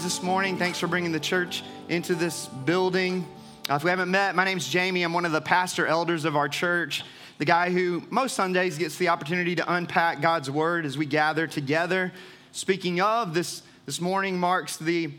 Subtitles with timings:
[0.00, 0.56] guys this morning.
[0.56, 3.26] Thanks for bringing the church into this building.
[3.68, 5.02] Uh, if we haven't met, my name's Jamie.
[5.02, 7.04] I'm one of the pastor elders of our church,
[7.36, 11.46] the guy who most Sundays gets the opportunity to unpack God's word as we gather
[11.46, 12.12] together.
[12.52, 15.10] Speaking of, this, this morning marks the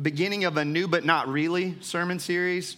[0.00, 2.76] beginning of a new but not really sermon series,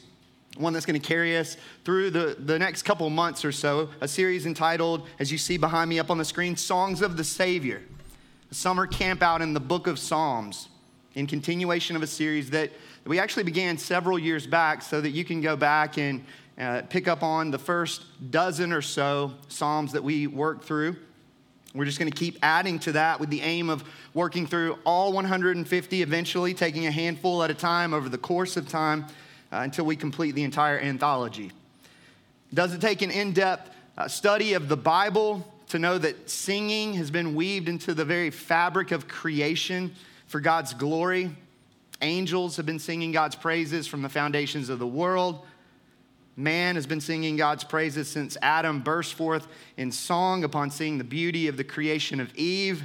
[0.56, 4.08] one that's going to carry us through the, the next couple months or so, a
[4.08, 7.82] series entitled, as you see behind me up on the screen, Songs of the Savior.
[8.50, 10.69] A summer camp out in the book of Psalms
[11.14, 12.70] in continuation of a series that
[13.04, 16.24] we actually began several years back so that you can go back and
[16.58, 20.96] uh, pick up on the first dozen or so Psalms that we worked through.
[21.74, 25.12] We're just going to keep adding to that with the aim of working through all
[25.12, 29.06] 150 eventually, taking a handful at a time over the course of time
[29.52, 31.52] uh, until we complete the entire anthology.
[32.52, 36.94] Does it take an in depth uh, study of the Bible to know that singing
[36.94, 39.94] has been weaved into the very fabric of creation?
[40.30, 41.28] For God's glory.
[42.02, 45.44] Angels have been singing God's praises from the foundations of the world.
[46.36, 51.04] Man has been singing God's praises since Adam burst forth in song upon seeing the
[51.04, 52.84] beauty of the creation of Eve.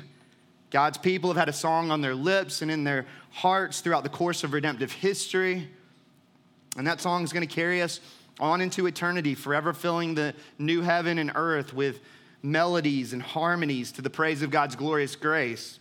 [0.72, 4.10] God's people have had a song on their lips and in their hearts throughout the
[4.10, 5.70] course of redemptive history.
[6.78, 8.00] And that song is going to carry us
[8.40, 12.00] on into eternity, forever filling the new heaven and earth with
[12.42, 15.80] melodies and harmonies to the praise of God's glorious grace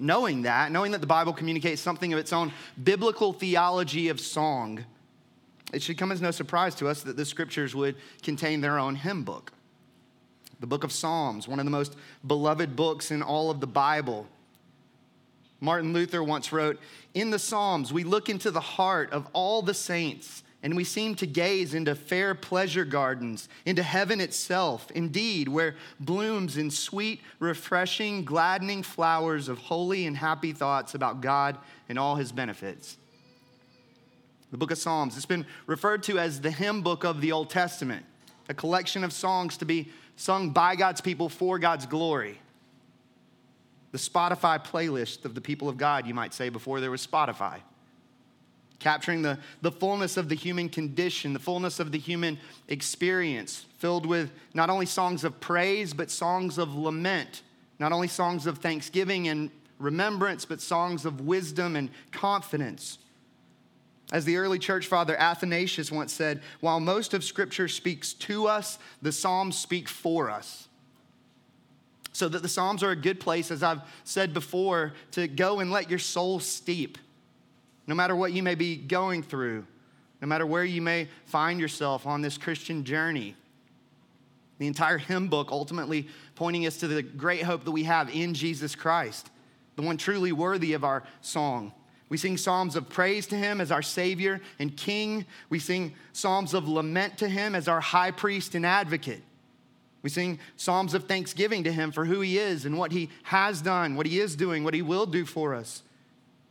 [0.00, 2.52] knowing that, knowing that the Bible communicates something of its own
[2.82, 4.84] biblical theology of song,
[5.72, 8.94] it should come as no surprise to us that the scriptures would contain their own
[8.94, 9.52] hymn book.
[10.60, 11.96] The book of Psalms, one of the most
[12.26, 14.26] beloved books in all of the Bible.
[15.60, 16.80] Martin Luther once wrote
[17.14, 21.14] In the Psalms, we look into the heart of all the saints and we seem
[21.16, 28.24] to gaze into fair pleasure gardens, into heaven itself, indeed, where blooms in sweet, refreshing,
[28.24, 31.58] gladdening flowers of holy and happy thoughts about God
[31.88, 32.96] and all his benefits.
[34.50, 37.50] The book of Psalms, it's been referred to as the hymn book of the Old
[37.50, 38.06] Testament,
[38.48, 42.40] a collection of songs to be sung by God's people for God's glory.
[43.92, 47.60] The Spotify playlist of the people of God, you might say, before there was Spotify
[48.78, 52.38] capturing the, the fullness of the human condition, the fullness of the human
[52.68, 57.42] experience, filled with not only songs of praise, but songs of lament,
[57.78, 62.98] not only songs of thanksgiving and remembrance, but songs of wisdom and confidence.
[64.12, 68.78] As the early church father Athanasius once said, while most of Scripture speaks to us,
[69.02, 70.68] the Psalms speak for us.
[72.12, 75.70] So that the Psalms are a good place, as I've said before, to go and
[75.70, 76.98] let your soul steep
[77.86, 79.66] no matter what you may be going through,
[80.20, 83.34] no matter where you may find yourself on this Christian journey.
[84.58, 88.34] The entire hymn book ultimately pointing us to the great hope that we have in
[88.34, 89.30] Jesus Christ,
[89.76, 91.72] the one truly worthy of our song.
[92.08, 95.26] We sing psalms of praise to him as our Savior and King.
[95.50, 99.22] We sing psalms of lament to him as our high priest and advocate.
[100.02, 103.60] We sing psalms of thanksgiving to him for who he is and what he has
[103.60, 105.82] done, what he is doing, what he will do for us.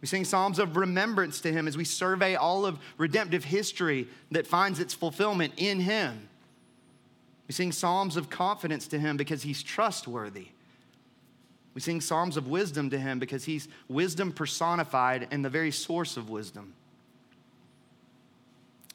[0.06, 4.46] We sing psalms of remembrance to him as we survey all of redemptive history that
[4.46, 6.30] finds its fulfillment in him.
[7.48, 10.50] We sing psalms of confidence to him because he's trustworthy.
[11.74, 16.18] We sing psalms of wisdom to him because he's wisdom personified and the very source
[16.18, 16.76] of wisdom.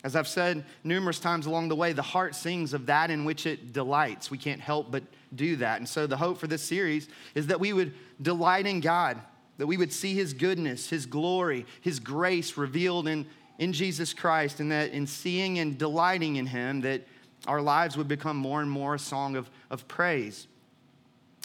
[0.05, 3.47] As I've said numerous times along the way, the heart sings of that in which
[3.47, 4.31] it delights.
[4.31, 5.03] We can't help but
[5.35, 5.79] do that.
[5.79, 9.21] And so the hope for this series is that we would delight in God
[9.61, 13.27] that we would see his goodness, his glory, his grace revealed in,
[13.59, 17.03] in Jesus Christ, and that in seeing and delighting in him, that
[17.47, 20.47] our lives would become more and more a song of, of praise.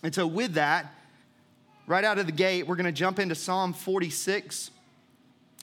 [0.02, 0.96] And so, with that,
[1.88, 4.72] right out of the gate, we're going to jump into Psalm 46.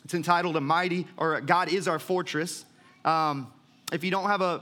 [0.05, 2.67] It's entitled A Mighty, or God is Our Fortress.
[3.03, 3.51] Um,
[3.95, 4.61] if you don't have a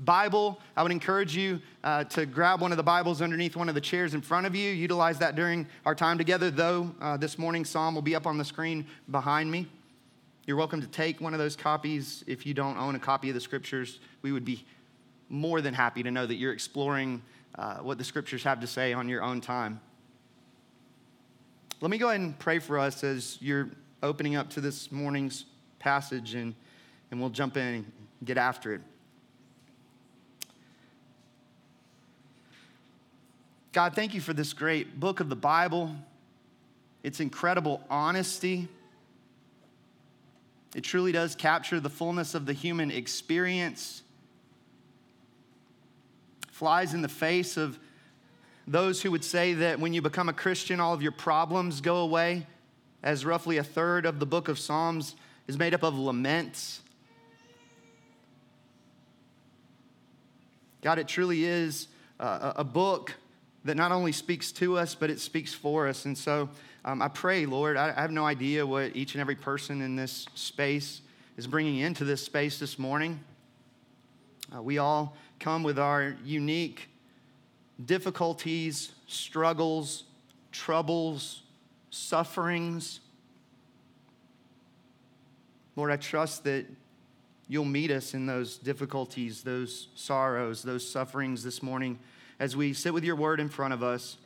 [0.00, 3.74] Bible, I would encourage you uh, to grab one of the Bibles underneath one of
[3.74, 4.70] the chairs in front of you.
[4.70, 8.38] Utilize that during our time together, though uh, this morning's psalm will be up on
[8.38, 9.68] the screen behind me.
[10.46, 12.24] You're welcome to take one of those copies.
[12.26, 14.64] If you don't own a copy of the scriptures, we would be
[15.28, 17.20] more than happy to know that you're exploring
[17.56, 19.80] uh, what the scriptures have to say on your own time.
[21.82, 23.68] Let me go ahead and pray for us as you're
[24.02, 25.44] opening up to this morning's
[25.78, 26.54] passage, and,
[27.10, 27.92] and we'll jump in and
[28.24, 28.80] get after it.
[33.72, 35.94] God, thank you for this great book of the Bible,
[37.04, 38.66] its incredible honesty.
[40.74, 44.02] It truly does capture the fullness of the human experience,
[46.50, 47.78] flies in the face of
[48.66, 51.98] those who would say that when you become a Christian, all of your problems go
[51.98, 52.46] away,
[53.04, 55.14] as roughly a third of the book of Psalms
[55.46, 56.80] is made up of laments.
[60.82, 61.86] God, it truly is
[62.18, 63.14] a, book
[63.64, 66.06] that not only speaks to us, but it speaks for us.
[66.06, 66.48] And so
[66.84, 69.96] um, I pray, Lord, I, I have no idea what each and every person in
[69.96, 71.02] this space
[71.36, 73.20] is bringing into this space this morning.
[74.54, 76.88] Uh, we all come with our unique
[77.84, 80.04] difficulties, struggles,
[80.52, 81.42] troubles,
[81.90, 83.00] sufferings.
[85.76, 86.66] Lord, I trust that
[87.48, 91.98] you'll meet us in those difficulties, those sorrows, those sufferings this morning
[92.40, 94.16] as we sit with your word in front of us,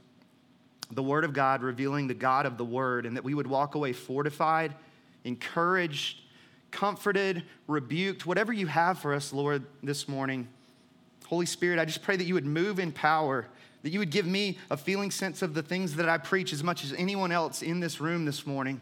[0.91, 3.75] the word of God revealing the God of the word, and that we would walk
[3.75, 4.73] away fortified,
[5.25, 6.21] encouraged,
[6.71, 10.47] comforted, rebuked, whatever you have for us, Lord, this morning.
[11.27, 13.47] Holy Spirit, I just pray that you would move in power,
[13.83, 16.63] that you would give me a feeling sense of the things that I preach as
[16.63, 18.81] much as anyone else in this room this morning.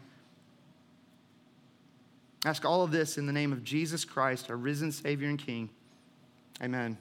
[2.45, 5.69] ask all of this in the name of Jesus Christ, our risen Savior and King.
[6.61, 6.97] Amen.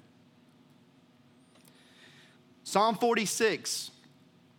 [2.73, 3.91] Psalm 46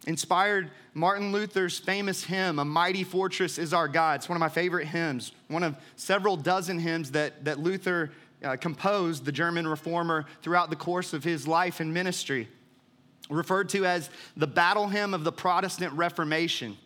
[0.05, 4.19] inspired Martin Luther's famous hymn, A Mighty Fortress is Our God.
[4.19, 8.11] It's one of my favorite hymns, one of several dozen hymns that, that Luther
[8.43, 12.47] uh, composed, the German reformer, throughout the course of his life and ministry.
[13.31, 16.77] Referred to as the battle hymn of the Protestant Reformation,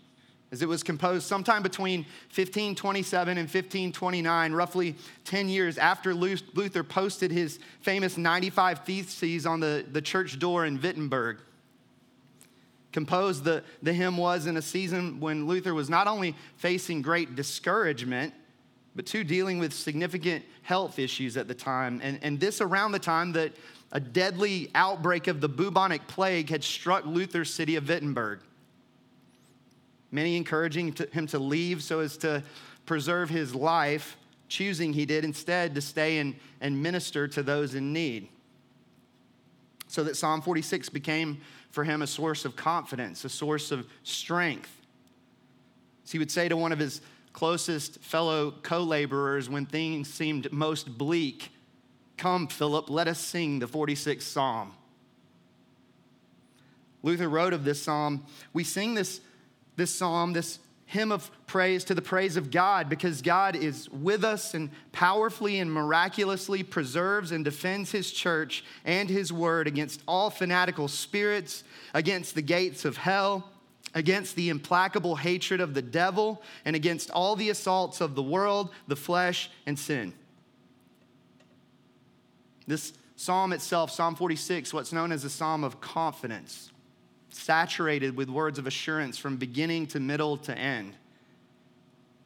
[0.52, 2.02] as it was composed sometime between
[2.34, 4.96] 1527 and 1529, roughly
[5.26, 10.82] 10 years after Luther posted his famous 95 Theses on the, the church door in
[10.82, 11.40] Wittenberg
[12.98, 17.36] composed the, the hymn was in a season when Luther was not only facing great
[17.36, 18.34] discouragement,
[18.96, 22.02] but two, dealing with significant health issues at the time.
[22.04, 23.52] And, and this around the time that
[23.92, 28.40] a deadly outbreak of the bubonic plague had struck Luther's city of Wittenberg.
[30.12, 32.44] Many encouraging him to leave so as to
[32.86, 34.18] preserve his life,
[34.48, 38.30] choosing he did instead to stay and, and minister to those in need.
[39.88, 44.72] So that Psalm 46 became for him a source of confidence, a source of strength.
[46.06, 47.02] So he would say to one of his
[47.34, 51.52] closest fellow co laborers when things seemed most bleak,
[52.18, 54.74] Come, Philip, let us sing the 46th Psalm.
[57.04, 59.22] Luther wrote of this psalm, we sing this,
[59.78, 64.24] this psalm, this hymn of praise to the praise of God because God is with
[64.24, 70.30] us and powerfully and miraculously preserves and defends his church and his word against all
[70.30, 71.64] fanatical spirits,
[71.94, 73.52] against the gates of hell
[73.94, 78.70] against the implacable hatred of the devil and against all the assaults of the world,
[78.88, 80.14] the flesh, and sin.
[82.68, 86.72] This psalm itself, Psalm 46, what's known as a psalm of confidence,
[87.30, 90.94] saturated with words of assurance from beginning to middle to end.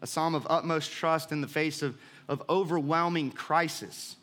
[0.01, 4.15] A psalm of utmost trust in the face of, of overwhelming crisis.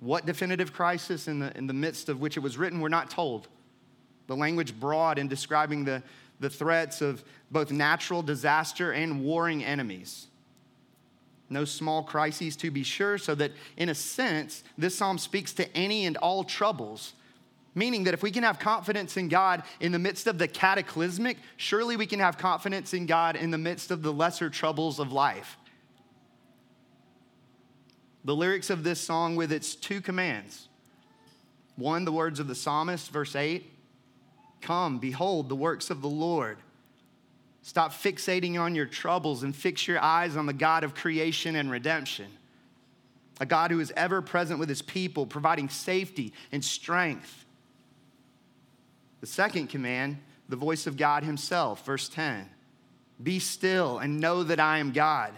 [0.00, 3.10] What definitive crisis in the, in the midst of which it was written, we're not
[3.10, 3.48] told.
[4.26, 6.02] The language broad in describing the,
[6.40, 10.26] the threats of both natural disaster and warring enemies.
[11.50, 15.76] No small crises, to be sure, so that in a sense, this psalm speaks to
[15.76, 17.12] any and all troubles.
[17.74, 21.38] Meaning that if we can have confidence in God in the midst of the cataclysmic,
[21.56, 25.12] surely we can have confidence in God in the midst of the lesser troubles of
[25.12, 25.58] life.
[28.24, 30.68] The lyrics of this song, with its two commands
[31.76, 33.70] one, the words of the psalmist, verse 8
[34.60, 36.58] Come, behold the works of the Lord.
[37.62, 41.70] Stop fixating on your troubles and fix your eyes on the God of creation and
[41.70, 42.26] redemption.
[43.40, 47.43] A God who is ever present with his people, providing safety and strength.
[49.24, 50.18] The second command,
[50.50, 52.46] the voice of God himself, verse 10
[53.22, 55.32] Be still and know that I am God.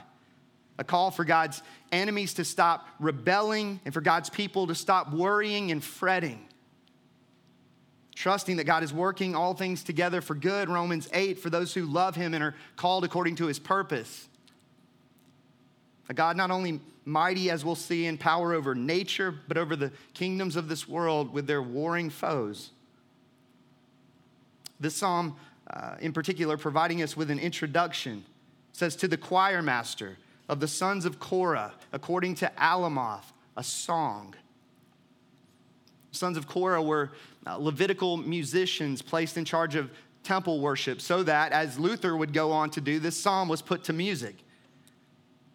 [0.76, 1.62] A call for God's
[1.92, 6.44] enemies to stop rebelling and for God's people to stop worrying and fretting
[8.16, 11.84] trusting that God is working all things together for good, Romans 8, for those who
[11.84, 14.28] love him and are called according to his purpose.
[16.08, 19.92] A God not only mighty, as we'll see, in power over nature, but over the
[20.12, 22.72] kingdoms of this world with their warring foes.
[24.78, 25.36] This psalm
[25.68, 28.24] uh, in particular, providing us with an introduction.
[28.70, 30.16] It says, To the choir master
[30.48, 34.34] of the sons of Korah, according to Alamoth, a song.
[36.12, 37.12] Sons of Korah were
[37.46, 39.90] uh, Levitical musicians placed in charge of
[40.22, 43.84] temple worship, so that, as Luther would go on to do, this psalm was put
[43.84, 44.36] to music.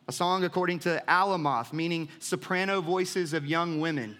[0.07, 4.17] A song according to Alamoth, meaning soprano voices of young women.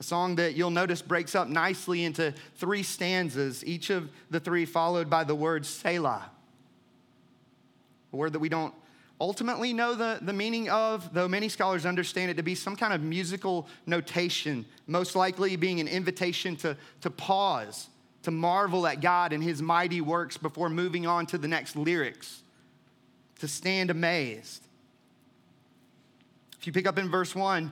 [0.00, 4.64] A song that you'll notice breaks up nicely into three stanzas, each of the three
[4.64, 6.30] followed by the word Selah.
[8.12, 8.74] A word that we don't
[9.20, 12.94] ultimately know the, the meaning of, though many scholars understand it to be some kind
[12.94, 17.88] of musical notation, most likely being an invitation to, to pause,
[18.22, 22.42] to marvel at God and his mighty works before moving on to the next lyrics,
[23.40, 24.66] to stand amazed.
[26.58, 27.70] If you pick up in verse 1,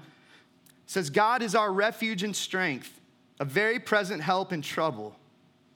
[0.89, 2.99] says, God is our refuge and strength,
[3.39, 5.15] a very present help in trouble.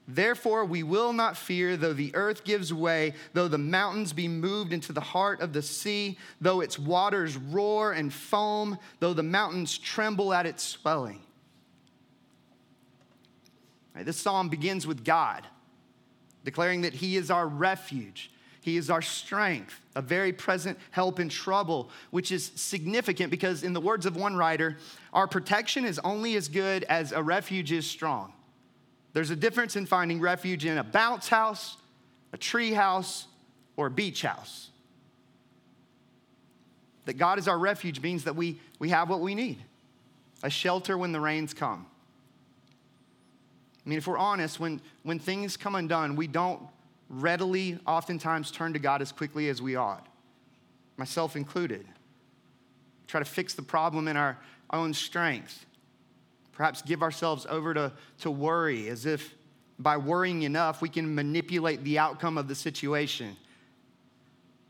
[0.09, 4.73] Therefore, we will not fear, though the earth gives way, though the mountains be moved
[4.73, 9.79] into the heart of the sea, though its waters roar and foam, though the mountains
[9.79, 11.21] tremble at its swelling.
[13.95, 15.47] Right, this psalm begins with God,
[16.43, 18.32] declaring that He is our refuge,
[18.63, 23.73] he is our strength, a very present help in trouble, which is significant because, in
[23.73, 24.79] the words of one writer,
[25.13, 28.33] our protection is only as good as a refuge is strong.
[29.15, 31.77] There's a difference in finding refuge in a bounce house,
[32.33, 33.27] a tree house,
[33.77, 34.71] or a beach house.
[37.07, 39.59] That God is our refuge means that we, we have what we need
[40.45, 41.85] a shelter when the rains come.
[43.85, 46.61] I mean, if we're honest, when, when things come undone, we don't
[47.13, 50.07] readily, oftentimes, turn to God as quickly as we ought,
[50.97, 51.87] myself included.
[53.07, 54.39] Try to fix the problem in our
[54.73, 55.67] own strength.
[56.53, 59.35] Perhaps give ourselves over to, to worry as if
[59.79, 63.37] by worrying enough we can manipulate the outcome of the situation.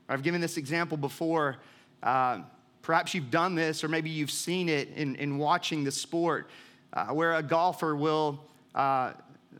[0.08, 1.58] I've given this example before.
[2.02, 2.40] Uh,
[2.82, 6.50] perhaps you've done this, or maybe you've seen it in, in watching the sport,
[6.92, 8.40] uh, where a golfer will
[8.74, 9.12] uh,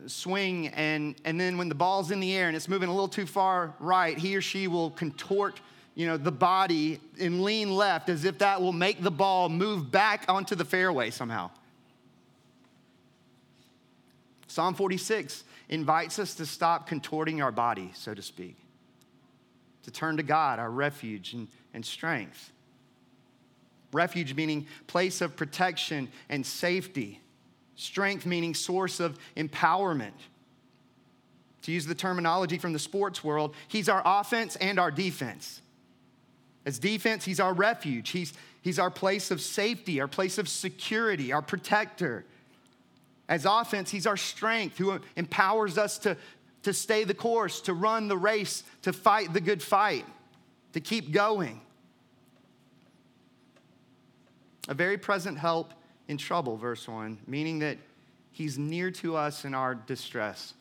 [0.07, 3.07] swing, and, and then when the ball's in the air and it's moving a little
[3.07, 5.59] too far right, he or she will contort
[5.95, 9.91] you know, the body and lean left as if that will make the ball move
[9.91, 11.51] back onto the fairway somehow.
[14.47, 18.57] Psalm 46 invites us to stop contorting our body, so to speak,
[19.83, 22.51] to turn to God, our refuge and, and strength.
[23.91, 27.19] Refuge meaning place of protection and safety.
[27.75, 30.11] Strength meaning source of empowerment.
[31.63, 35.61] To use the terminology from the sports world, he's our offense and our defense.
[36.65, 38.09] As defense, he's our refuge.
[38.09, 42.25] He's, he's our place of safety, our place of security, our protector.
[43.27, 46.17] As offense, he's our strength who empowers us to,
[46.63, 50.05] to stay the course, to run the race, to fight the good fight,
[50.73, 51.61] to keep going.
[54.67, 55.73] A very present help
[56.07, 57.77] in trouble, verse 1, meaning that
[58.31, 60.53] he's near to us in our distress.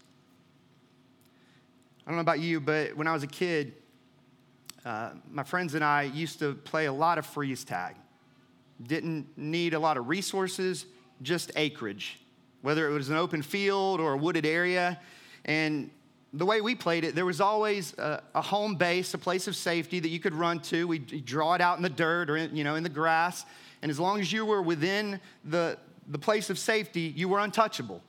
[2.07, 3.75] I don't know about you, but when I was a kid,
[4.85, 7.95] uh, my friends and I used to play a lot of freeze tag.
[8.83, 10.87] Didn't need a lot of resources,
[11.23, 12.19] just acreage,
[12.63, 14.99] whether it was an open field or a wooded area.
[15.45, 15.91] And
[16.33, 19.55] the way we played it, there was always a, a home base, a place of
[19.55, 20.89] safety that you could run to.
[20.89, 23.45] We'd draw it out in the dirt or in, you know in the grass,
[23.83, 25.77] and as long as you were within the,
[26.09, 28.01] the place of safety, you were untouchable.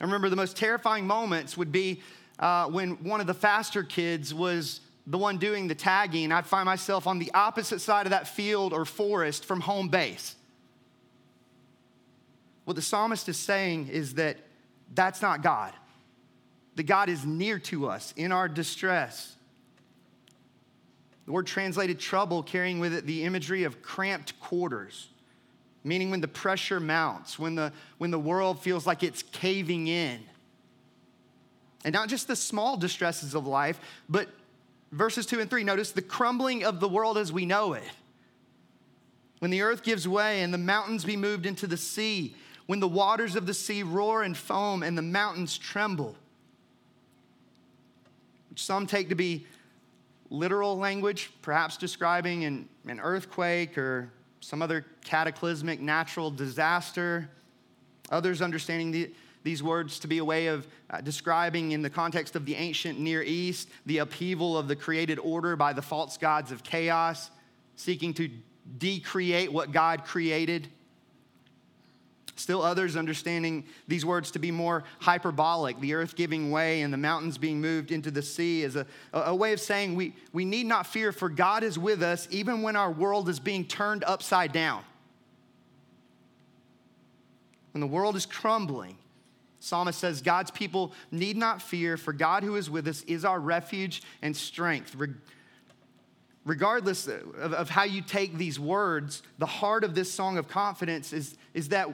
[0.00, 2.02] I remember the most terrifying moments would be
[2.38, 6.32] uh, when one of the faster kids was the one doing the tagging.
[6.32, 10.36] I'd find myself on the opposite side of that field or forest from home base.
[12.64, 14.36] What the psalmist is saying is that
[14.94, 15.72] that's not God.
[16.76, 19.34] That God is near to us in our distress.
[21.28, 25.08] The word translated trouble carrying with it the imagery of cramped quarters,
[25.84, 30.20] meaning when the pressure mounts, when the, when the world feels like it's caving in.
[31.84, 34.30] And not just the small distresses of life, but
[34.90, 37.84] verses two and three, notice the crumbling of the world as we know it.
[39.40, 42.88] When the earth gives way and the mountains be moved into the sea, when the
[42.88, 46.16] waters of the sea roar and foam and the mountains tremble,
[48.48, 49.46] which some take to be
[50.30, 57.28] literal language, perhaps describing an, an earthquake or some other cataclysmic natural disaster.
[58.10, 59.10] Others understanding the,
[59.42, 62.98] these words to be a way of uh, describing, in the context of the ancient
[62.98, 67.30] Near East, the upheaval of the created order by the false gods of chaos,
[67.76, 68.30] seeking to
[68.78, 70.68] decreate what God created.
[72.38, 76.98] Still, others understanding these words to be more hyperbolic, the earth giving way and the
[76.98, 80.66] mountains being moved into the sea, as a, a way of saying we, we need
[80.66, 84.52] not fear, for God is with us even when our world is being turned upside
[84.52, 84.84] down.
[87.72, 88.98] When the world is crumbling,
[89.58, 93.40] Psalmist says, God's people need not fear, for God who is with us is our
[93.40, 94.94] refuge and strength.
[96.44, 101.12] Regardless of, of how you take these words, the heart of this song of confidence
[101.12, 101.88] is, is that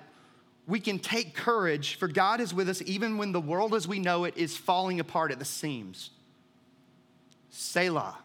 [0.66, 3.98] we can take courage, for God is with us even when the world as we
[3.98, 6.10] know it is falling apart at the seams.
[7.50, 8.18] Selah.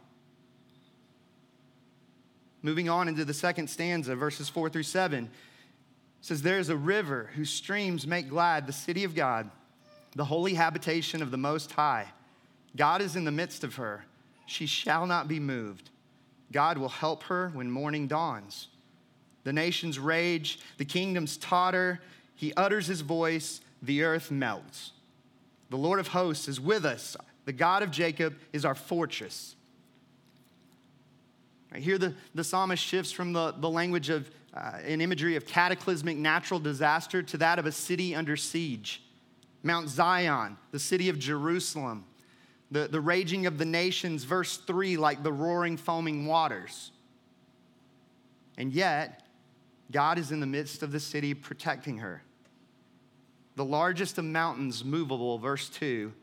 [2.61, 5.29] Moving on into the second stanza, verses four through seven,
[6.21, 9.49] says, There is a river whose streams make glad the city of God,
[10.15, 12.07] the holy habitation of the Most High.
[12.75, 14.05] God is in the midst of her.
[14.45, 15.89] She shall not be moved.
[16.51, 18.67] God will help her when morning dawns.
[19.43, 22.01] The nations rage, the kingdoms totter.
[22.39, 24.93] He utters his voice, the earth melts.
[25.69, 27.17] The Lord of hosts is with us.
[27.43, 29.57] The God of Jacob is our fortress.
[31.73, 35.45] Right here, the, the psalmist shifts from the, the language of uh, an imagery of
[35.45, 39.03] cataclysmic natural disaster to that of a city under siege.
[39.61, 42.05] Mount Zion, the city of Jerusalem,
[42.71, 46.91] the, the raging of the nations, verse 3, like the roaring, foaming waters.
[48.57, 49.25] And yet,
[49.91, 52.23] God is in the midst of the city protecting her
[53.59, 56.13] the largest of mountains movable, verse 2,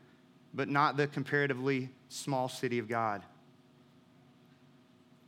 [0.55, 3.21] but not the comparatively small city of God.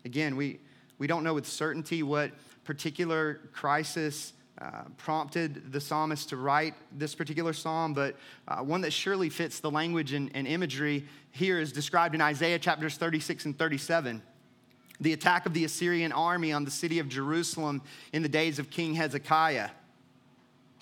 [0.06, 0.58] Again, we,
[0.98, 2.32] we don't know with certainty what
[2.64, 8.16] particular crisis uh, prompted the psalmist to write this particular psalm, but
[8.48, 12.58] uh, one that surely fits the language and, and imagery here is described in Isaiah
[12.58, 14.24] chapters 36 and 37
[15.02, 18.70] the attack of the Assyrian army on the city of Jerusalem in the days of
[18.70, 19.70] King Hezekiah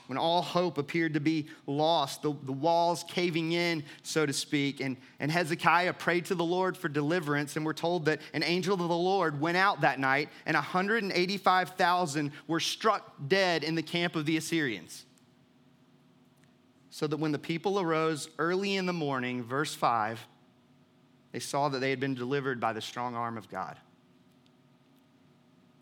[0.08, 4.80] when all hope appeared to be lost, the, the walls caving in, so to speak.
[4.80, 8.74] And, and Hezekiah prayed to the Lord for deliverance, and we're told that an angel
[8.74, 14.16] of the Lord went out that night, and 185,000 were struck dead in the camp
[14.16, 15.06] of the Assyrians.
[16.90, 20.26] So that when the people arose early in the morning, verse 5,
[21.34, 23.78] they saw that they had been delivered by the strong arm of God.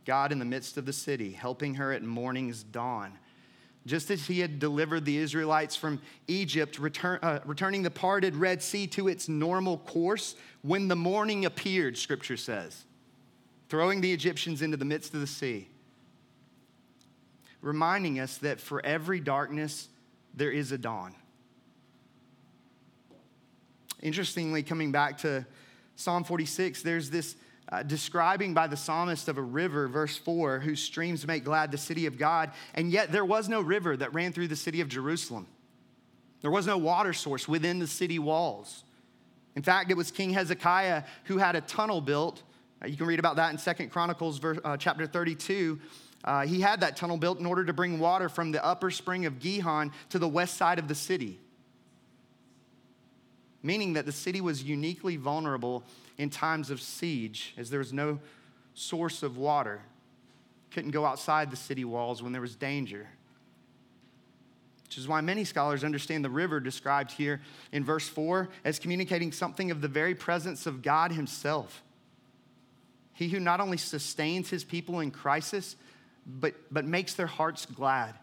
[0.03, 3.17] God in the midst of the city, helping her at morning's dawn
[3.85, 8.63] just as he had delivered the Israelites from Egypt, return, uh, returning the parted Red
[8.63, 12.85] Sea to its normal course when the morning appeared, scripture says,
[13.69, 15.69] throwing the Egyptians into the midst of the sea,
[17.61, 19.87] reminding us that for every darkness,
[20.33, 21.13] there is a dawn.
[24.01, 25.45] Interestingly, coming back to
[25.95, 27.35] Psalm 46, there's this
[27.69, 31.77] uh, describing by the psalmist of a river, verse 4, whose streams make glad the
[31.77, 32.51] city of God.
[32.75, 35.47] And yet there was no river that ran through the city of Jerusalem.
[36.41, 38.83] There was no water source within the city walls.
[39.55, 42.43] In fact, it was King Hezekiah who had a tunnel built.
[42.83, 45.79] Uh, you can read about that in Second Chronicles verse, uh, chapter 32.
[46.23, 49.25] Uh, he had that tunnel built in order to bring water from the upper spring
[49.25, 51.39] of Gihon to the west side of the city,
[53.63, 55.83] meaning that the city was uniquely vulnerable
[56.17, 58.19] in times of siege, as there was no
[58.73, 59.81] source of water.
[60.71, 63.07] Couldn't go outside the city walls when there was danger.
[64.83, 69.31] Which is why many scholars understand the river described here in verse 4 as communicating
[69.31, 71.83] something of the very presence of God Himself.
[73.13, 75.75] He who not only sustains His people in crisis,
[76.25, 78.15] but, but makes their hearts glad.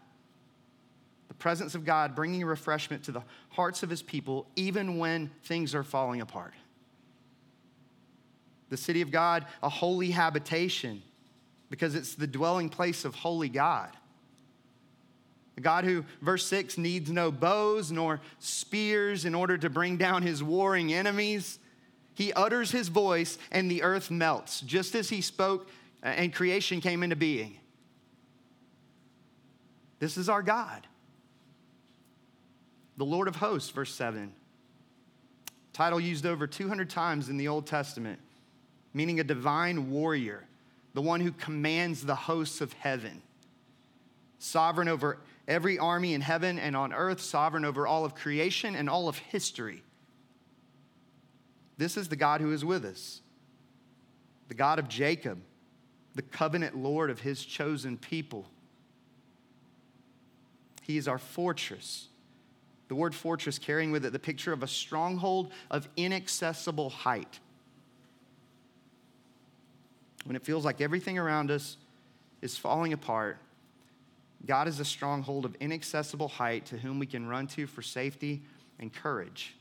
[1.28, 5.74] The presence of God bringing refreshment to the hearts of His people, even when things
[5.74, 6.54] are falling apart
[8.72, 11.02] the city of God a holy habitation
[11.68, 13.90] because it's the dwelling place of holy God.
[15.58, 20.22] A God who, verse 6, needs no bows nor spears in order to bring down
[20.22, 21.58] his warring enemies.
[22.14, 25.68] He utters his voice and the earth melts, just as he spoke
[26.02, 27.58] and creation came into being.
[29.98, 30.86] This is our God.
[32.96, 34.32] The Lord of hosts, verse 7.
[35.74, 38.18] Title used over 200 times in the Old Testament
[38.94, 40.44] meaning a divine warrior,
[40.94, 43.22] the one who commands the hosts of heaven,
[44.38, 48.88] sovereign over every army in heaven and on earth, sovereign over all of creation and
[48.88, 49.82] all of history.
[51.78, 53.22] This is the God who is with us,
[54.48, 55.40] the God of Jacob,
[56.14, 58.46] the covenant Lord of his chosen people.
[60.82, 62.08] He is our fortress.
[62.88, 67.40] The word fortress carrying with it the picture of a stronghold of inaccessible height
[70.24, 71.76] when it feels like everything around us
[72.40, 73.38] is falling apart,
[74.46, 78.42] God is a stronghold of inaccessible height to whom we can run to for safety
[78.78, 79.54] and courage.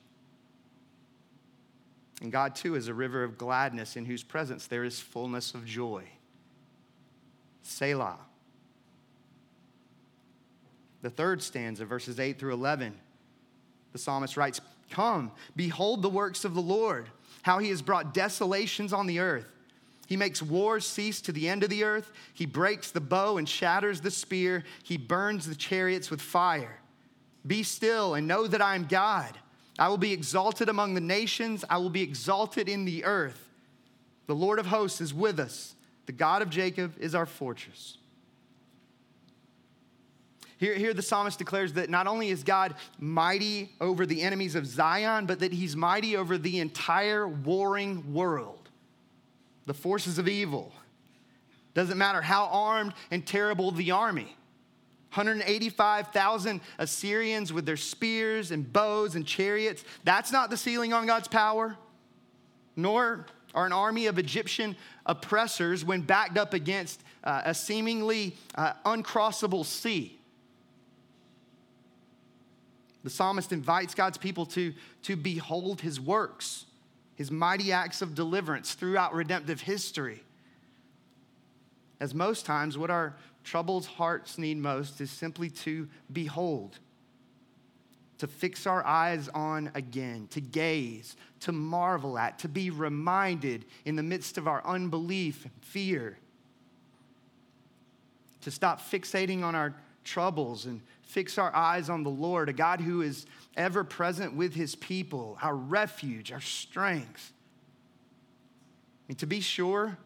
[2.21, 5.65] And God, too, is a river of gladness in whose presence there is fullness of
[5.65, 6.04] joy.
[7.63, 8.19] Selah.
[11.02, 12.93] The third stanza, verses 8 through 11,
[13.91, 17.10] the psalmist writes, Come, behold the works of the Lord,
[17.41, 19.52] how he has brought desolations on the earth.
[20.12, 22.12] He makes wars cease to the end of the earth.
[22.34, 24.65] He breaks the bow and shatters the spear.
[24.84, 26.82] He burns the chariots with fire.
[27.47, 29.38] Be still and know that I am God.
[29.80, 33.47] I will be exalted among the nations, I will be exalted in the earth.
[34.28, 35.76] The Lord of hosts is with us,
[36.08, 37.97] the God of Jacob is our fortress.
[40.58, 44.67] Here, here the psalmist declares that not only is God mighty over the enemies of
[44.67, 48.61] Zion, but that he's mighty over the entire warring world,
[49.72, 50.74] the forces of evil.
[51.74, 54.36] Doesn't matter how armed and terrible the army.
[55.14, 59.86] 185,000 Assyrians with their spears and bows and chariots.
[60.04, 61.78] That's not the ceiling on God's power,
[62.76, 68.74] nor are an army of Egyptian oppressors when backed up against uh, a seemingly uh,
[68.86, 70.20] uncrossable sea.
[73.06, 76.66] The psalmist invites God's people to, to behold his works,
[77.22, 80.24] his mighty acts of deliverance throughout redemptive history.
[82.00, 86.80] As most times, what our troubled hearts need most is simply to behold,
[88.18, 93.96] to fix our eyes on again, to gaze, to marvel at, to be reminded in
[93.96, 96.18] the midst of our unbelief and fear,
[98.42, 102.82] to stop fixating on our troubles and fix our eyes on the Lord, a God
[102.82, 103.26] who is
[103.58, 107.34] ever present with his people, our refuge, our strength.
[109.08, 109.98] And to be sure,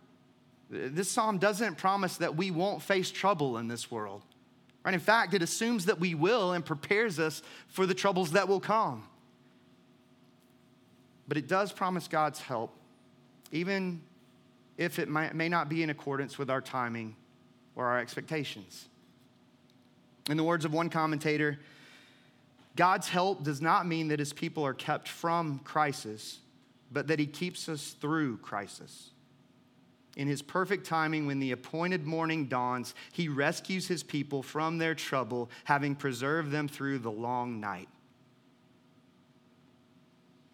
[0.70, 4.24] this psalm doesn't promise that we won't face trouble in this world.
[4.84, 4.94] Right?
[4.94, 8.60] In fact, it assumes that we will and prepares us for the troubles that will
[8.60, 9.04] come.
[11.28, 12.76] But it does promise God's help,
[13.52, 14.02] even
[14.78, 17.16] if it may not be in accordance with our timing
[17.76, 18.88] or our expectations.
[20.30, 21.60] In the words of one commentator,
[22.76, 26.40] God's help does not mean that his people are kept from crisis,
[26.92, 29.12] but that he keeps us through crisis.
[30.18, 34.96] In his perfect timing, when the appointed morning dawns, he rescues his people from their
[34.96, 37.90] trouble, having preserved them through the long night.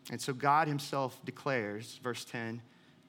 [0.10, 2.62] And so God himself declares, verse 10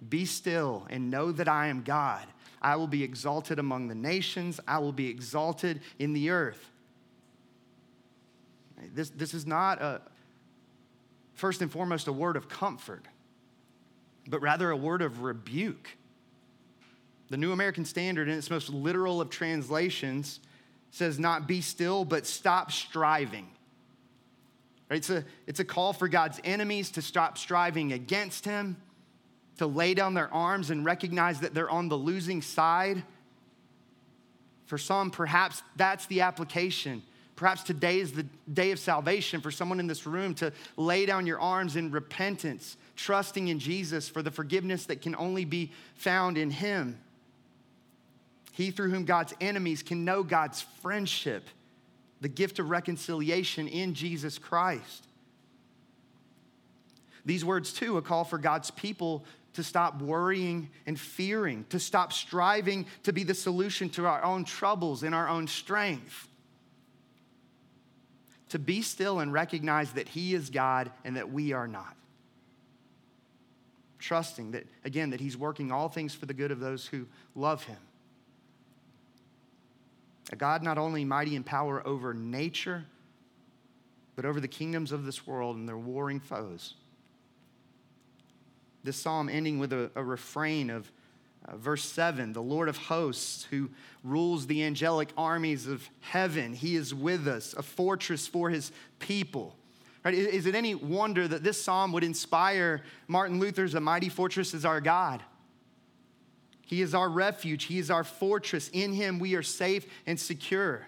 [0.08, 2.26] Be still and know that I am God.
[2.60, 6.70] I will be exalted among the nations, I will be exalted in the earth.
[8.94, 10.00] This, this is not a,
[11.34, 13.04] first and foremost a word of comfort,
[14.28, 15.88] but rather a word of rebuke.
[17.30, 20.40] The New American Standard, in its most literal of translations,
[20.90, 23.48] says not be still, but stop striving.
[24.90, 28.76] It's a, it's a call for God's enemies to stop striving against him
[29.58, 33.02] to lay down their arms and recognize that they're on the losing side.
[34.66, 37.02] For some, perhaps that's the application.
[37.36, 41.26] Perhaps today is the day of salvation for someone in this room to lay down
[41.26, 46.38] your arms in repentance, trusting in Jesus for the forgiveness that can only be found
[46.38, 46.98] in Him.
[48.52, 51.48] He through whom God's enemies can know God's friendship,
[52.20, 55.08] the gift of reconciliation in Jesus Christ.
[57.24, 62.12] These words, too, a call for God's people to stop worrying and fearing, to stop
[62.12, 66.28] striving to be the solution to our own troubles in our own strength.
[68.50, 71.96] To be still and recognize that He is God and that we are not.
[73.98, 77.64] Trusting that, again, that He's working all things for the good of those who love
[77.64, 77.78] Him.
[80.32, 82.84] A God not only mighty in power over nature,
[84.16, 86.74] but over the kingdoms of this world and their warring foes
[88.84, 90.90] this psalm ending with a, a refrain of
[91.46, 93.70] uh, verse 7 the Lord of hosts, who
[94.04, 99.56] rules the angelic armies of heaven, he is with us, a fortress for his people.
[100.04, 100.14] Right?
[100.14, 104.64] Is it any wonder that this psalm would inspire Martin Luther's A Mighty Fortress is
[104.64, 105.22] Our God?
[106.72, 108.70] He is our refuge, He is our fortress.
[108.72, 110.86] In Him we are safe and secure.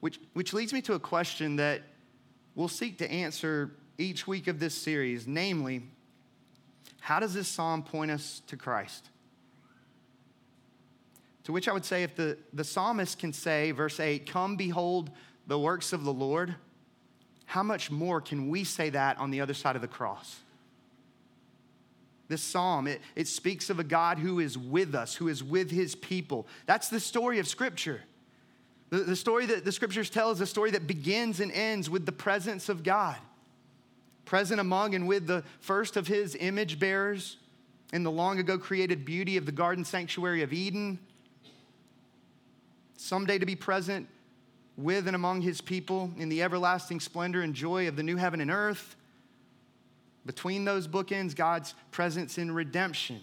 [0.00, 1.82] Which, which leads me to a question that
[2.54, 5.82] we'll seek to answer each week of this series, namely,
[7.00, 9.08] how does this psalm point us to Christ?
[11.44, 15.10] To which I would say, if the, the psalmist can say, verse 8, Come behold
[15.46, 16.54] the works of the Lord,
[17.46, 20.38] how much more can we say that on the other side of the cross?
[22.32, 22.88] this psalm.
[22.88, 26.48] It, it speaks of a God who is with us, who is with his people.
[26.66, 28.00] That's the story of Scripture.
[28.90, 32.06] The, the story that the Scriptures tell is a story that begins and ends with
[32.06, 33.16] the presence of God,
[34.32, 37.36] present among and with the first of his image bearers
[37.92, 40.98] in the long ago created beauty of the garden sanctuary of Eden,
[42.96, 44.08] someday to be present
[44.78, 48.40] with and among his people in the everlasting splendor and joy of the new heaven
[48.40, 48.96] and earth.
[50.24, 53.20] Between those bookends, God's presence in redemption.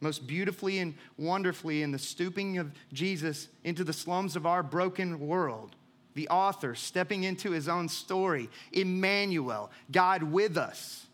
[0.00, 5.20] Most beautifully and wonderfully in the stooping of Jesus into the slums of our broken
[5.20, 5.75] world.
[6.16, 8.48] The author stepping into his own story.
[8.72, 11.06] Emmanuel, God with us.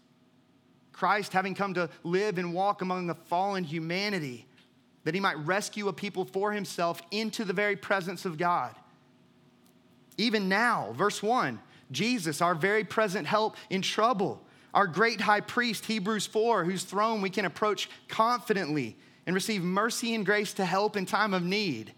[0.92, 4.46] Christ having come to live and walk among the fallen humanity
[5.02, 8.76] that he might rescue a people for himself into the very presence of God.
[10.16, 11.58] Even now, verse 1,
[11.90, 14.40] Jesus, our very present help in trouble,
[14.72, 20.14] our great high priest, Hebrews 4, whose throne we can approach confidently and receive mercy
[20.14, 21.92] and grace to help in time of need.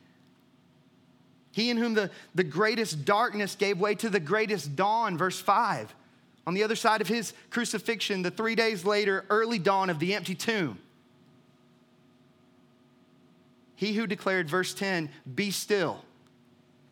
[1.54, 5.94] He in whom the, the greatest darkness gave way to the greatest dawn, verse 5.
[6.48, 10.16] On the other side of his crucifixion, the three days later, early dawn of the
[10.16, 10.80] empty tomb.
[13.76, 16.04] He who declared, verse 10, be still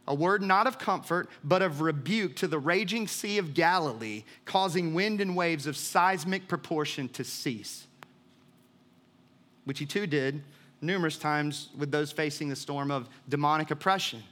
[0.06, 4.94] a word not of comfort, but of rebuke to the raging sea of Galilee, causing
[4.94, 7.88] wind and waves of seismic proportion to cease.
[9.64, 10.44] Which he too did
[10.80, 14.22] numerous times with those facing the storm of demonic oppression,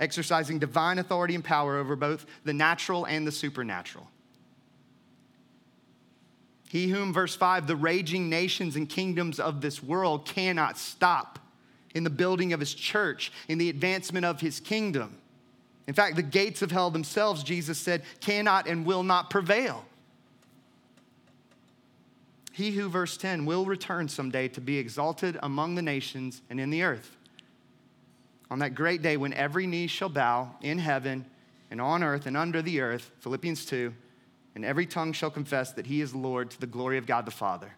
[0.00, 4.08] exercising divine authority and power over both the natural and the supernatural.
[6.68, 11.38] He whom, verse 5, the raging nations and kingdoms of this world cannot stop
[11.94, 15.16] in the building of his church, in the advancement of his kingdom.
[15.86, 19.86] In fact, the gates of hell themselves, Jesus said, cannot and will not prevail.
[22.52, 26.70] He who, verse 10, will return someday to be exalted among the nations and in
[26.70, 27.16] the earth.
[28.50, 31.26] On that great day when every knee shall bow in heaven
[31.70, 33.92] and on earth and under the earth, Philippians 2,
[34.54, 37.30] and every tongue shall confess that he is Lord to the glory of God the
[37.30, 37.72] Father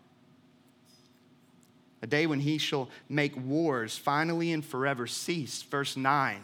[2.02, 5.62] a day when he shall make wars finally and forever cease.
[5.62, 6.42] Verse 9.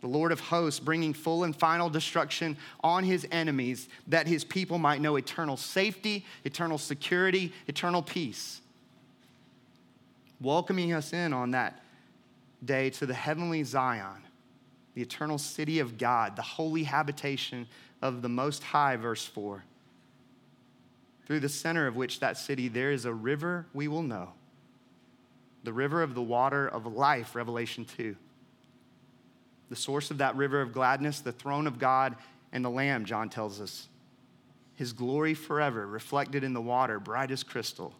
[0.00, 4.78] The Lord of hosts bringing full and final destruction on his enemies, that his people
[4.78, 8.62] might know eternal safety, eternal security, eternal peace.
[10.40, 11.82] Welcoming us in on that
[12.64, 14.22] day to the heavenly Zion,
[14.94, 17.66] the eternal city of God, the holy habitation
[18.02, 19.64] of the Most High, verse 4.
[21.26, 24.30] Through the center of which that city there is a river we will know
[25.62, 28.16] the river of the water of life, Revelation 2.
[29.68, 32.16] The source of that river of gladness, the throne of God
[32.52, 33.88] and the Lamb, John tells us.
[34.74, 37.94] His glory forever, reflected in the water, bright as crystal.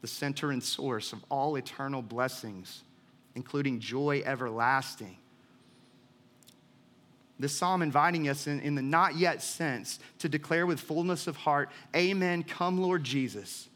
[0.00, 2.82] The center and source of all eternal blessings,
[3.34, 5.16] including joy everlasting.
[7.38, 11.36] This psalm inviting us in, in the not yet sense to declare with fullness of
[11.36, 13.70] heart, Amen, come Lord Jesus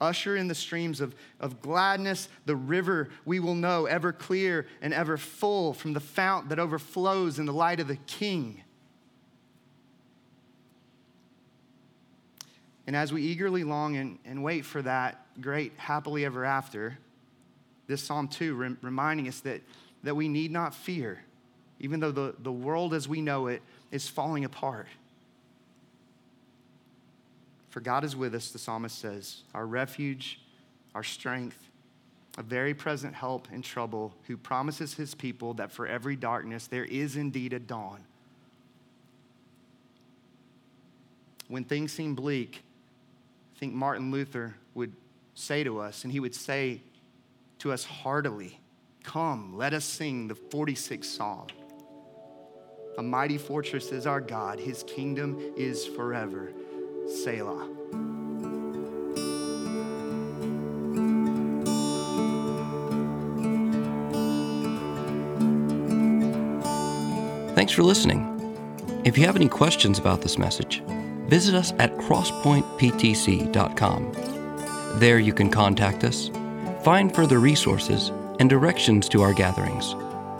[0.00, 4.92] Usher in the streams of, of gladness, the river we will know, ever clear and
[4.92, 8.62] ever full from the fount that overflows in the light of the King.
[12.86, 16.98] And as we eagerly long and, and wait for that great happily ever after,
[17.86, 19.62] this Psalm 2 rem- reminding us that,
[20.02, 21.22] that we need not fear,
[21.80, 24.86] even though the, the world as we know it is falling apart.
[27.70, 30.40] For God is with us, the psalmist says, our refuge,
[30.94, 31.58] our strength,
[32.38, 36.84] a very present help in trouble, who promises his people that for every darkness there
[36.84, 38.04] is indeed a dawn.
[41.48, 42.62] When things seem bleak,
[43.54, 44.92] I think Martin Luther would
[45.34, 46.80] say to us, and he would say
[47.64, 48.60] to us heartily,
[49.02, 51.46] Come, let us sing the 46th Psalm.
[52.98, 56.52] A mighty fortress is our God, his kingdom is forever.
[57.08, 57.66] Selah.
[67.54, 68.30] Thanks for listening.
[69.06, 70.82] If you have any questions about this message,
[71.28, 74.12] visit us at crosspointptc.com.
[74.98, 76.28] There you can contact us,
[76.84, 79.96] find further resources, and directions to our gatherings.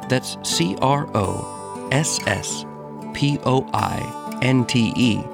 [0.09, 2.64] That's C R O S S
[3.12, 5.24] P O I N T E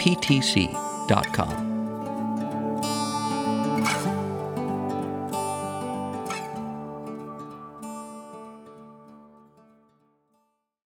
[0.00, 1.69] ptc.com.